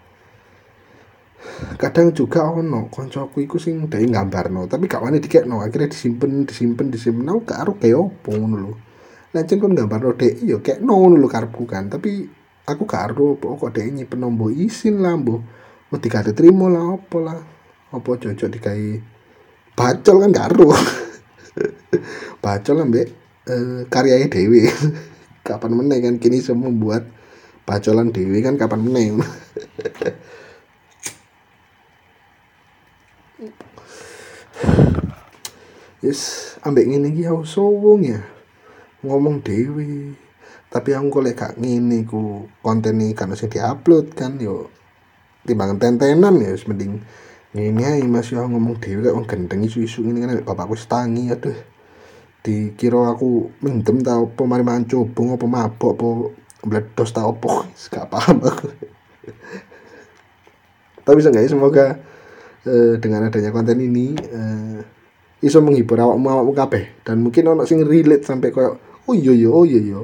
kadang 1.77 2.13
juga 2.13 2.45
ono 2.45 2.89
koncoku 2.89 3.41
iku 3.41 3.57
sing 3.57 3.89
dhewe 3.89 4.09
gambarno 4.09 4.69
tapi 4.69 4.85
gak 4.85 5.01
wani 5.01 5.17
dikekno 5.17 5.61
akhirnya 5.61 5.89
disimpen 5.89 6.45
disimpen 6.45 6.93
disimpen. 6.93 7.25
Aku 7.29 7.41
gak 7.45 7.59
aro 7.65 7.73
kayak 7.77 7.97
opo 7.97 8.29
ngono 8.33 8.55
lho. 8.57 8.73
Jen 9.31 9.57
kon 9.57 9.73
gambarno 9.73 10.13
dek 10.13 10.43
yo 10.45 10.61
kayak 10.61 10.85
no 10.85 11.01
ngono 11.01 11.15
lho 11.17 11.27
karepku 11.29 11.63
kan 11.65 11.89
tapi 11.89 12.25
aku 12.65 12.83
gak 12.85 13.13
aro 13.13 13.37
kok 13.37 13.71
dek 13.73 13.89
nyimpen 13.89 14.19
nombo 14.21 14.53
isin 14.53 15.01
lah 15.01 15.17
mbo 15.17 15.41
mau 15.91 15.99
dikate 15.99 16.31
trimo 16.37 16.69
lah 16.69 16.95
opo 16.97 17.17
lah. 17.21 17.39
Opo 17.91 18.15
cocok 18.15 18.49
dikai 18.49 19.01
bacol 19.75 20.15
kan 20.23 20.29
gak 20.31 20.47
aro 20.53 20.69
bacol 22.43 22.77
ambek 22.85 23.07
eh, 23.49 23.83
karyanya 23.89 24.27
dewi 24.29 24.69
kapan 25.47 25.73
meneh 25.73 25.99
kan 26.05 26.15
kini 26.21 26.37
semua 26.37 26.69
membuat 26.69 27.09
bacolan 27.65 28.13
dewi 28.13 28.41
kan 28.45 28.57
kapan 28.57 28.81
meneh 28.85 29.05
yes 36.01 36.53
ambek 36.65 36.89
ngene 36.89 37.13
iki 37.13 37.29
aku 37.29 37.45
sowong 37.45 38.01
ya. 38.05 38.21
Ngomong 39.01 39.41
dewi 39.41 40.13
tapi 40.71 40.95
aku 40.95 41.19
lek 41.21 41.37
gak 41.37 41.53
ngene 41.61 42.05
ku 42.09 42.47
konten 42.63 43.01
ini 43.01 43.13
kan 43.13 43.33
sing 43.37 43.49
diupload 43.49 44.13
kan 44.17 44.37
yo. 44.41 44.69
Timbangan 45.45 45.81
tentenan 45.81 46.37
ya 46.41 46.53
mending 46.65 47.01
ngene 47.53 47.81
ae 47.85 48.03
Mas. 48.09 48.33
Yo 48.33 48.41
ngomong 48.41 48.81
dewi 48.81 49.05
kok 49.05 49.15
wong 49.15 49.27
gendeng 49.29 49.61
isu-isu 49.65 50.01
ngene 50.01 50.19
kan 50.25 50.31
bapakku 50.45 50.73
stangi 50.73 51.29
aduh. 51.29 51.57
Dikira 52.41 53.13
aku 53.13 53.53
mendem 53.61 54.01
tau 54.01 54.25
apa 54.25 54.41
mari 54.49 54.65
mancubung 54.65 55.37
apa 55.37 55.45
mabok 55.45 55.93
apa 55.93 56.09
bledos 56.65 57.13
tau 57.13 57.29
apa 57.37 57.69
gak 57.69 58.09
paham 58.09 58.37
aku. 58.41 58.67
Tapi 61.01 61.17
seenggaknya 61.21 61.49
semoga 61.49 61.85
uh, 62.65 62.93
dengan 63.01 63.29
adanya 63.29 63.49
konten 63.49 63.77
ini 63.81 64.13
uh, 64.13 64.81
iso 65.41 65.59
menghibur 65.59 65.97
awakmu 65.97 66.27
awakmu 66.29 66.53
kabeh. 66.53 66.83
Dan 67.01 67.25
mungkin 67.25 67.49
ono 67.49 67.65
sing 67.65 67.81
relate 67.81 68.23
sampai 68.23 68.53
koyo 68.53 68.77
oh 69.09 69.13
iya 69.17 69.33
iya 69.33 69.49
oh 69.49 69.65
iya 69.65 69.79
iya. 69.81 69.99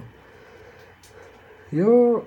Yo 1.71 2.21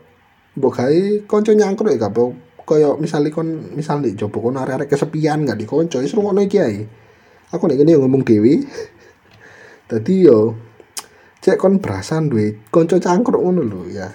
mbok 0.54 0.72
gawe 0.78 1.00
kanca 1.26 1.52
nyangkruk 1.54 1.90
ya 1.90 1.98
kabeh 2.06 2.26
koyo 2.62 2.94
misalnya 3.02 3.34
kon 3.34 3.74
misalnya 3.74 4.14
coba 4.14 4.38
kon 4.38 4.56
arek-arek 4.62 4.88
kesepian 4.94 5.42
gak 5.42 5.58
dikonco 5.58 5.98
wis 5.98 6.14
rungokno 6.14 6.40
iki 6.46 6.58
ae. 6.62 6.86
Aku 7.50 7.66
nek 7.66 7.82
ngene 7.82 7.98
ngomong 7.98 8.22
dewi 8.22 8.62
dadi 9.90 10.14
yo 10.22 10.54
cek 11.42 11.58
kon 11.58 11.82
berasan 11.82 12.30
duwe 12.30 12.70
kanca 12.70 13.02
cangkruk 13.02 13.42
ngono 13.42 13.66
lho 13.66 13.82
ya. 13.90 14.06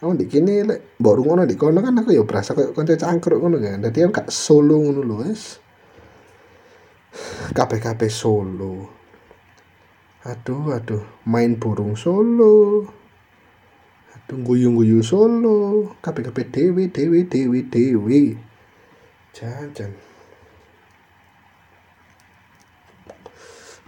Aku 0.00 0.16
di 0.16 0.24
kini 0.24 0.64
lek 0.64 0.96
mbok 0.96 1.44
di 1.44 1.60
kono 1.60 1.84
kan 1.84 2.00
aku 2.00 2.16
yo 2.16 2.24
berasa 2.24 2.56
koyo 2.56 2.72
kanca 2.72 2.96
cangkruk 2.96 3.44
ngono 3.44 3.60
kan. 3.60 3.84
Dadi 3.84 4.08
aku 4.08 4.24
gak 4.24 4.32
solo 4.32 4.80
ngono 4.80 5.20
wis 5.20 5.60
kabeh-kabeh 7.54 8.10
solo. 8.10 8.88
Aduh 10.26 10.76
aduh 10.76 11.04
main 11.26 11.56
burung 11.56 11.96
solo. 11.96 12.86
Aduh 14.14 14.38
guyu-guyu 14.44 15.00
solo. 15.02 15.90
Kabeh-kabeh 15.98 16.46
dewi 16.52 16.84
dewi 16.92 17.26
dewi 17.26 17.60
dewi. 17.66 18.22
Jajan. 19.34 19.92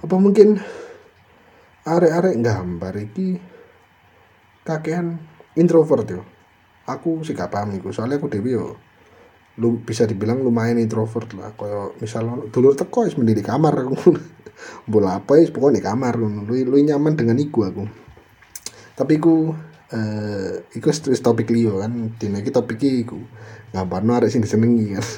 Apa 0.03 0.17
mungkin 0.19 0.59
arek-arek 1.87 2.35
gambar 2.43 2.95
iki? 2.99 3.39
Kakean 4.63 5.19
introvert 5.55 6.07
yo. 6.11 6.23
Aku 6.87 7.23
sih 7.23 7.35
gak 7.35 7.55
paham 7.55 7.79
iku 7.79 7.95
soalnya 7.95 8.19
aku 8.19 8.27
dewi 8.27 8.59
yo 8.59 8.75
lu 9.61 9.85
bisa 9.85 10.09
dibilang 10.09 10.41
lumayan 10.41 10.81
introvert 10.81 11.29
lah. 11.37 11.53
Koyo 11.53 11.93
misal 12.01 12.49
dulur 12.49 12.73
teko 12.73 13.05
wis 13.05 13.19
mendiri 13.21 13.45
kamar 13.45 13.85
bola 14.93 15.21
apa 15.21 15.37
ya 15.37 15.51
pokoknya 15.53 15.83
di 15.83 15.85
kamar. 15.85 16.15
Lu, 16.17 16.29
lu 16.49 16.77
nyaman 16.81 17.13
dengan 17.19 17.37
iku 17.37 17.69
aku. 17.69 17.85
Tapi 18.97 19.15
ku 19.21 19.53
eh 19.93 20.65
iku 20.73 20.89
wis 20.89 21.21
topik 21.21 21.53
liyo 21.53 21.83
kan. 21.83 22.17
Dina 22.17 22.41
iki 22.41 22.49
topik 22.55 22.81
iku. 22.81 23.21
Ngabarno 23.77 24.17
arek 24.17 24.33
sing 24.33 24.41
disenengi 24.41 24.97
kan. 24.97 25.07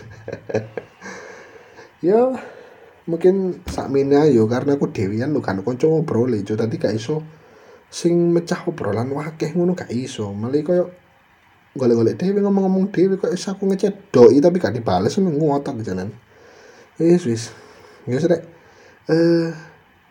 Ya 2.04 2.36
mungkin 3.08 3.64
sakmene 3.64 4.28
yo 4.28 4.44
karena 4.44 4.76
aku 4.76 4.92
dewian 4.92 5.32
lu 5.32 5.40
kan 5.40 5.56
kanca 5.64 5.88
ngobrol 5.88 6.36
itu 6.36 6.52
tadi 6.52 6.76
gak 6.76 6.92
iso 6.92 7.24
sing 7.88 8.28
mecah 8.28 8.68
obrolan. 8.68 9.08
Wakeh 9.08 9.56
ngono 9.56 9.72
gak 9.72 9.88
iso. 9.88 10.28
Malah 10.36 10.60
koyo 10.60 10.84
golek-golek 11.74 12.14
dhewe 12.14 12.38
ngomong-ngomong 12.38 12.94
dhewe 12.94 13.18
kok 13.18 13.34
is 13.34 13.42
aku 13.50 13.66
ngechat 13.66 14.14
doi 14.14 14.38
tapi 14.38 14.62
gak 14.62 14.78
dibales 14.78 15.18
ngotot 15.18 15.74
jalan. 15.82 16.14
Wis 17.02 17.26
wis. 17.26 17.44
Ya 18.06 18.22
rek. 18.22 18.46
Eh 19.10 19.50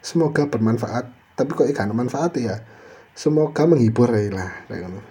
semoga 0.04 0.52
bermanfaat. 0.52 1.08
Tapi 1.39 1.49
kok 1.56 1.67
ikan 1.71 1.95
manfaat 1.95 2.36
ya? 2.36 2.60
Semoga 3.15 3.63
menghibur 3.69 4.10
ya 4.10 4.34
lah 4.34 4.49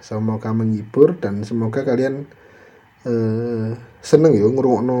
semoga 0.03 0.51
menghibur 0.51 1.15
dan 1.23 1.39
semoga 1.47 1.87
kalian 1.87 2.27
eh 3.07 3.73
seneng 4.03 4.35
ya 4.35 4.43
ngrungokno 4.43 4.99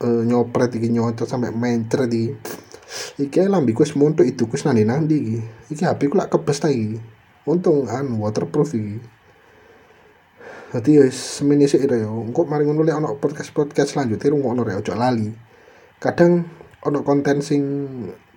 eh, 0.00 0.22
nyopret 0.24 0.72
iki 0.76 0.88
nyocot 0.90 1.30
sampai 1.30 1.54
mencret 1.54 2.10
iki. 2.10 2.34
Iki 3.22 3.46
lambiku 3.46 3.86
wis 3.86 3.94
montok 3.94 4.26
itu 4.26 4.50
kus 4.50 4.66
nandi 4.66 4.82
nandi 4.82 5.16
iki. 5.22 5.38
Iki 5.70 5.82
HP 5.86 6.10
ku 6.10 6.18
lak 6.18 6.34
kebes 6.34 6.66
iki? 6.66 6.98
Untung 7.46 7.86
anu 7.86 8.26
waterproof 8.26 8.74
iki 8.74 9.15
Dadi 10.76 11.00
ya 11.00 11.08
semene 11.08 11.64
sik 11.64 11.88
ya. 11.88 12.04
Engko 12.04 12.44
mari 12.44 12.68
ngono 12.68 12.84
lek 12.84 13.00
podcast-podcast 13.16 13.96
selanjutnya 13.96 14.28
rungokno 14.28 14.60
rek 14.60 14.84
ojo 14.84 14.92
lali. 14.92 15.32
Kadang 15.96 16.44
ana 16.84 17.00
konten 17.00 17.40
sing 17.40 17.64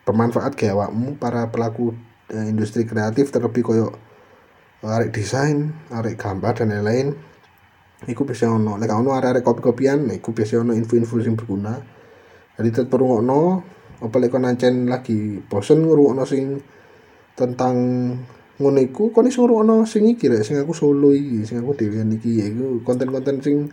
bermanfaat 0.07 0.55
ke 0.55 0.71
awakmu 0.71 1.19
para 1.19 1.51
pelaku 1.51 1.91
eh, 2.31 2.47
industri 2.47 2.87
kreatif 2.87 3.35
terlebih 3.35 3.59
koyo 3.59 3.91
arek 4.79 5.11
desain, 5.11 5.75
arek 5.91 6.15
gambar 6.15 6.63
dan 6.63 6.71
lain-lain. 6.79 7.11
Iku 8.07 8.23
bisa 8.23 8.47
ono. 8.47 8.79
Lek 8.79 8.87
ono 8.87 9.11
arek-arek 9.19 9.43
kopi-kopian, 9.43 10.07
iku 10.07 10.31
bisa 10.31 10.63
ono 10.63 10.71
info-info 10.71 11.19
sing 11.19 11.35
berguna. 11.35 11.75
Jadi 12.55 12.69
tetep 12.71 12.95
rungokno 12.95 13.67
apa 13.99 14.15
lek 14.15 14.31
kon 14.31 14.47
lagi 14.87 15.43
bosen 15.43 15.83
ngrungokno 15.83 16.23
sing 16.23 16.55
tentang 17.35 17.75
ngono 18.59 18.79
iku 18.83 19.15
kon 19.15 19.23
iso 19.23 19.47
ngrungokno 19.47 19.87
sing 19.87 20.03
iki 20.11 20.27
rek 20.27 20.43
sing 20.43 20.59
aku 20.59 20.75
solo 20.75 21.15
iki 21.15 21.47
sing 21.47 21.63
aku 21.63 21.79
dhewean 21.79 22.11
iki 22.11 22.43
yaiku 22.43 22.83
konten-konten 22.83 23.39
sing 23.39 23.71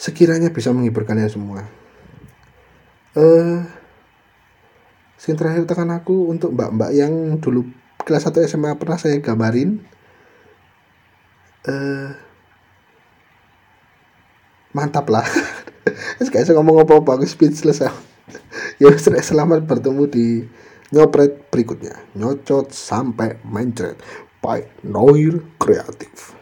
sekiranya 0.00 0.48
bisa 0.48 0.72
menghibur 0.72 1.04
kalian 1.04 1.28
semua. 1.28 1.60
Eh 3.12 3.20
uh, 3.20 3.60
sing 5.20 5.36
terakhir 5.36 5.68
tekan 5.68 5.92
aku 5.92 6.32
untuk 6.32 6.56
mbak-mbak 6.56 6.92
yang 6.96 7.12
dulu 7.40 7.68
kelas 8.04 8.28
1 8.28 8.48
SMA 8.48 8.76
pernah 8.80 8.96
saya 8.96 9.20
gambarin. 9.20 9.80
Eh 11.68 11.72
uh, 11.72 12.08
mantap 14.72 15.08
lah. 15.12 15.24
Kayak 16.32 16.52
ngomong 16.52 16.84
apa-apa 16.84 17.20
aku 17.20 17.24
speechless 17.28 17.80
ya 18.80 18.88
selamat 19.00 19.64
bertemu 19.64 20.04
di 20.08 20.26
nyopret 20.92 21.50
berikutnya. 21.50 21.98
Nyocot 22.14 22.70
sampai 22.70 23.40
mencret. 23.46 23.98
By 24.42 24.62
Noir 24.86 25.42
Kreatif 25.58 26.36